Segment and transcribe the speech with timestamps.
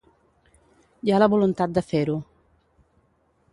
[1.03, 2.17] Hi ha la voluntat de fer-ho.